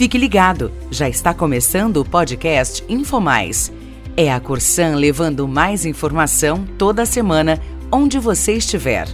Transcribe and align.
Fique 0.00 0.16
ligado, 0.16 0.72
já 0.90 1.10
está 1.10 1.34
começando 1.34 1.98
o 1.98 2.04
podcast 2.06 2.82
InfoMais. 2.88 3.70
É 4.16 4.32
a 4.32 4.40
Corsan 4.40 4.94
levando 4.94 5.46
mais 5.46 5.84
informação 5.84 6.66
toda 6.78 7.04
semana, 7.04 7.60
onde 7.92 8.18
você 8.18 8.54
estiver. 8.54 9.06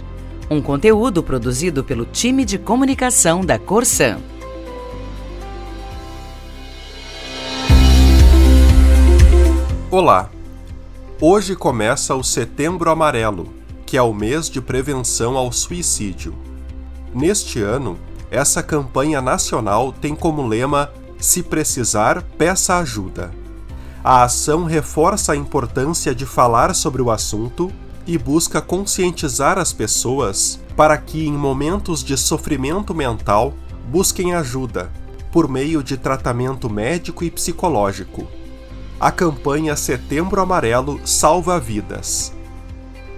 Um 0.49 0.61
conteúdo 0.61 1.21
produzido 1.21 1.83
pelo 1.83 2.05
time 2.05 2.45
de 2.45 2.57
comunicação 2.57 3.41
da 3.41 3.59
Corsan. 3.59 4.21
Olá! 9.91 10.29
Hoje 11.19 11.53
começa 11.53 12.15
o 12.15 12.23
Setembro 12.23 12.89
Amarelo, 12.89 13.49
que 13.85 13.97
é 13.97 14.01
o 14.01 14.13
mês 14.13 14.49
de 14.49 14.61
prevenção 14.61 15.35
ao 15.35 15.51
suicídio. 15.51 16.33
Neste 17.13 17.61
ano, 17.61 17.99
essa 18.29 18.61
campanha 18.61 19.21
nacional 19.21 19.91
tem 19.91 20.15
como 20.15 20.45
lema 20.45 20.91
Se 21.19 21.41
precisar, 21.41 22.21
peça 22.37 22.77
ajuda. 22.77 23.31
A 24.03 24.23
ação 24.23 24.65
reforça 24.65 25.33
a 25.33 25.35
importância 25.35 26.13
de 26.13 26.25
falar 26.25 26.75
sobre 26.75 27.01
o 27.01 27.09
assunto 27.09 27.71
e 28.05 28.17
busca 28.17 28.61
conscientizar 28.61 29.57
as 29.57 29.73
pessoas 29.73 30.59
para 30.75 30.97
que, 30.97 31.27
em 31.27 31.33
momentos 31.33 32.03
de 32.03 32.15
sofrimento 32.15 32.93
mental, 32.93 33.53
busquem 33.89 34.33
ajuda 34.33 34.91
por 35.31 35.49
meio 35.49 35.83
de 35.83 35.97
tratamento 35.97 36.69
médico 36.69 37.23
e 37.23 37.31
psicológico. 37.31 38.27
A 38.99 39.11
campanha 39.11 39.75
Setembro 39.75 40.41
Amarelo 40.41 40.99
salva 41.03 41.59
vidas. 41.59 42.33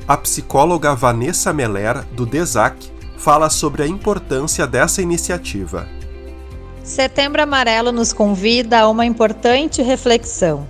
A 0.07 0.17
psicóloga 0.17 0.95
Vanessa 0.95 1.53
Meller, 1.53 2.03
do 2.13 2.25
DESAC, 2.25 2.91
fala 3.19 3.49
sobre 3.49 3.83
a 3.83 3.87
importância 3.87 4.65
dessa 4.65 5.01
iniciativa. 5.01 5.85
Setembro 6.81 7.43
Amarelo 7.43 7.91
nos 7.91 8.13
convida 8.13 8.79
a 8.79 8.89
uma 8.89 9.05
importante 9.05 9.81
reflexão. 9.81 10.65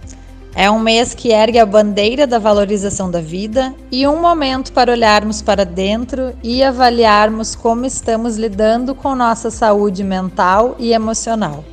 É 0.55 0.69
um 0.69 0.79
mês 0.79 1.13
que 1.13 1.29
ergue 1.29 1.59
a 1.59 1.65
bandeira 1.65 2.25
da 2.25 2.39
valorização 2.39 3.09
da 3.09 3.21
vida 3.21 3.73
e 3.91 4.05
um 4.07 4.19
momento 4.19 4.73
para 4.73 4.91
olharmos 4.91 5.43
para 5.43 5.63
dentro 5.63 6.33
e 6.41 6.63
avaliarmos 6.63 7.53
como 7.53 7.85
estamos 7.85 8.35
lidando 8.35 8.95
com 8.95 9.15
nossa 9.15 9.51
saúde 9.51 10.03
mental 10.03 10.75
e 10.79 10.91
emocional. 10.91 11.63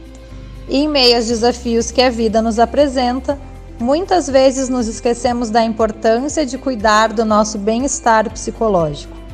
Em 0.68 0.86
meio 0.86 1.16
aos 1.16 1.26
desafios 1.26 1.90
que 1.90 2.02
a 2.02 2.10
vida 2.10 2.42
nos 2.42 2.58
apresenta, 2.58 3.38
muitas 3.80 4.28
vezes 4.28 4.68
nos 4.68 4.86
esquecemos 4.86 5.48
da 5.48 5.64
importância 5.64 6.44
de 6.44 6.58
cuidar 6.58 7.14
do 7.14 7.24
nosso 7.24 7.56
bem-estar 7.56 8.30
psicológico. 8.30 9.25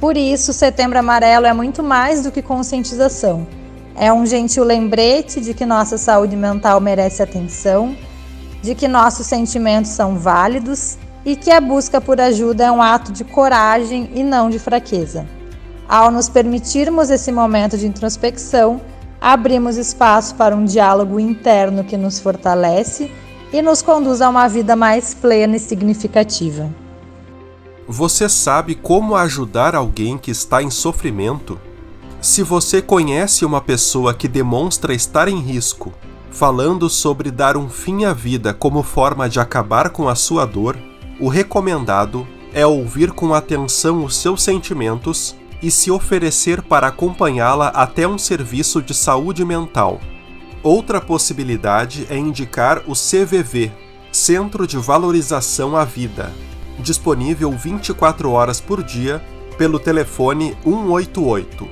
Por 0.00 0.16
isso, 0.16 0.52
Setembro 0.52 0.98
Amarelo 0.98 1.46
é 1.46 1.52
muito 1.52 1.82
mais 1.82 2.22
do 2.22 2.30
que 2.30 2.40
conscientização. 2.40 3.44
É 3.96 4.12
um 4.12 4.24
gentil 4.24 4.62
lembrete 4.62 5.40
de 5.40 5.52
que 5.52 5.66
nossa 5.66 5.98
saúde 5.98 6.36
mental 6.36 6.80
merece 6.80 7.20
atenção, 7.20 7.96
de 8.62 8.76
que 8.76 8.86
nossos 8.86 9.26
sentimentos 9.26 9.90
são 9.90 10.16
válidos 10.16 10.96
e 11.24 11.34
que 11.34 11.50
a 11.50 11.60
busca 11.60 12.00
por 12.00 12.20
ajuda 12.20 12.66
é 12.66 12.70
um 12.70 12.80
ato 12.80 13.12
de 13.12 13.24
coragem 13.24 14.08
e 14.14 14.22
não 14.22 14.48
de 14.48 14.60
fraqueza. 14.60 15.26
Ao 15.88 16.12
nos 16.12 16.28
permitirmos 16.28 17.10
esse 17.10 17.32
momento 17.32 17.76
de 17.76 17.88
introspecção, 17.88 18.80
abrimos 19.20 19.76
espaço 19.76 20.36
para 20.36 20.54
um 20.54 20.64
diálogo 20.64 21.18
interno 21.18 21.82
que 21.82 21.96
nos 21.96 22.20
fortalece 22.20 23.10
e 23.52 23.60
nos 23.60 23.82
conduz 23.82 24.20
a 24.20 24.28
uma 24.28 24.46
vida 24.46 24.76
mais 24.76 25.12
plena 25.12 25.56
e 25.56 25.60
significativa. 25.60 26.70
Você 27.90 28.28
sabe 28.28 28.74
como 28.74 29.16
ajudar 29.16 29.74
alguém 29.74 30.18
que 30.18 30.30
está 30.30 30.62
em 30.62 30.68
sofrimento? 30.68 31.58
Se 32.20 32.42
você 32.42 32.82
conhece 32.82 33.46
uma 33.46 33.62
pessoa 33.62 34.12
que 34.12 34.28
demonstra 34.28 34.92
estar 34.92 35.26
em 35.26 35.40
risco, 35.40 35.94
falando 36.30 36.90
sobre 36.90 37.30
dar 37.30 37.56
um 37.56 37.66
fim 37.66 38.04
à 38.04 38.12
vida 38.12 38.52
como 38.52 38.82
forma 38.82 39.26
de 39.26 39.40
acabar 39.40 39.88
com 39.88 40.06
a 40.06 40.14
sua 40.14 40.44
dor, 40.44 40.76
o 41.18 41.28
recomendado 41.28 42.28
é 42.52 42.66
ouvir 42.66 43.10
com 43.12 43.32
atenção 43.32 44.04
os 44.04 44.16
seus 44.18 44.42
sentimentos 44.42 45.34
e 45.62 45.70
se 45.70 45.90
oferecer 45.90 46.60
para 46.60 46.88
acompanhá-la 46.88 47.68
até 47.68 48.06
um 48.06 48.18
serviço 48.18 48.82
de 48.82 48.92
saúde 48.92 49.46
mental. 49.46 49.98
Outra 50.62 51.00
possibilidade 51.00 52.06
é 52.10 52.18
indicar 52.18 52.82
o 52.86 52.92
CVV 52.92 53.72
Centro 54.12 54.66
de 54.66 54.76
Valorização 54.76 55.74
à 55.74 55.86
Vida 55.86 56.30
disponível 56.78 57.50
24 57.50 58.30
horas 58.30 58.60
por 58.60 58.82
dia 58.82 59.22
pelo 59.56 59.78
telefone 59.78 60.56
188. 60.64 61.68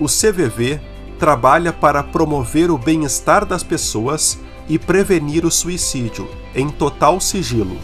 O 0.00 0.06
CVV 0.06 0.80
trabalha 1.18 1.72
para 1.72 2.02
promover 2.02 2.70
o 2.70 2.78
bem-estar 2.78 3.44
das 3.44 3.62
pessoas 3.62 4.38
e 4.68 4.78
prevenir 4.78 5.44
o 5.44 5.50
suicídio, 5.50 6.28
em 6.54 6.68
total 6.68 7.20
sigilo. 7.20 7.76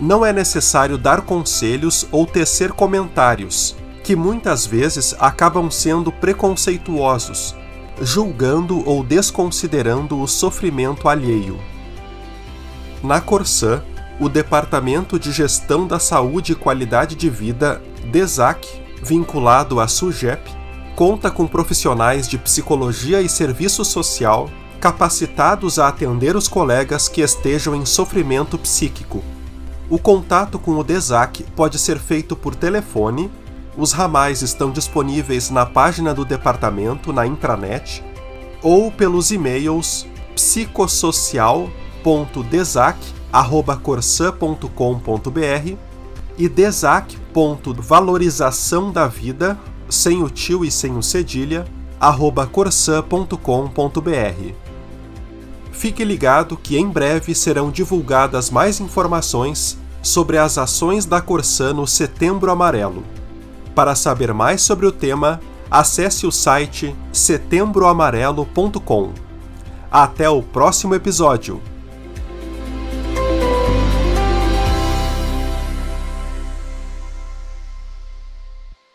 Não 0.00 0.24
é 0.24 0.32
necessário 0.32 0.96
dar 0.96 1.22
conselhos 1.22 2.06
ou 2.10 2.26
tecer 2.26 2.72
comentários, 2.72 3.76
que 4.02 4.16
muitas 4.16 4.66
vezes 4.66 5.14
acabam 5.18 5.70
sendo 5.70 6.10
preconceituosos, 6.10 7.54
julgando 8.00 8.86
ou 8.88 9.04
desconsiderando 9.04 10.20
o 10.20 10.26
sofrimento 10.26 11.08
alheio. 11.08 11.58
Na 13.02 13.20
Corsã, 13.20 13.82
o 14.22 14.28
Departamento 14.28 15.18
de 15.18 15.32
Gestão 15.32 15.84
da 15.84 15.98
Saúde 15.98 16.52
e 16.52 16.54
Qualidade 16.54 17.16
de 17.16 17.28
Vida, 17.28 17.82
DESAC, 18.04 18.68
vinculado 19.02 19.80
à 19.80 19.88
SUGEP, 19.88 20.48
conta 20.94 21.28
com 21.28 21.44
profissionais 21.44 22.28
de 22.28 22.38
psicologia 22.38 23.20
e 23.20 23.28
serviço 23.28 23.84
social 23.84 24.48
capacitados 24.80 25.80
a 25.80 25.88
atender 25.88 26.36
os 26.36 26.46
colegas 26.46 27.08
que 27.08 27.20
estejam 27.20 27.74
em 27.74 27.84
sofrimento 27.84 28.56
psíquico. 28.56 29.24
O 29.90 29.98
contato 29.98 30.56
com 30.56 30.76
o 30.76 30.84
DESAC 30.84 31.42
pode 31.56 31.76
ser 31.76 31.98
feito 31.98 32.36
por 32.36 32.54
telefone, 32.54 33.28
os 33.76 33.90
ramais 33.90 34.40
estão 34.40 34.70
disponíveis 34.70 35.50
na 35.50 35.66
página 35.66 36.14
do 36.14 36.24
departamento 36.24 37.12
na 37.12 37.26
intranet 37.26 38.04
ou 38.62 38.92
pelos 38.92 39.32
e-mails 39.32 40.06
psicossocial.desac.com 40.36 43.21
corsan.com.br 43.82 45.76
e 46.38 46.48
desac.valorização 46.48 48.90
da 48.90 49.06
vida, 49.06 49.58
sem 49.88 50.22
o 50.22 50.30
tio 50.30 50.64
e 50.64 50.70
sem 50.70 50.96
o 50.96 51.02
cedilha, 51.02 51.66
arroba 52.00 52.46
corsan.com.br. 52.46 53.36
Fique 55.72 56.04
ligado 56.04 56.56
que 56.56 56.76
em 56.76 56.88
breve 56.88 57.34
serão 57.34 57.68
divulgadas 57.70 58.50
mais 58.50 58.80
informações 58.80 59.76
sobre 60.02 60.38
as 60.38 60.58
ações 60.58 61.06
da 61.06 61.20
Corsan 61.20 61.74
no 61.74 61.86
Setembro 61.86 62.50
Amarelo. 62.50 63.04
Para 63.74 63.94
saber 63.94 64.34
mais 64.34 64.62
sobre 64.62 64.86
o 64.86 64.92
tema, 64.92 65.40
acesse 65.70 66.26
o 66.26 66.32
site 66.32 66.94
setembroamarelo.com. 67.12 69.12
Até 69.90 70.28
o 70.28 70.42
próximo 70.42 70.94
episódio! 70.94 71.71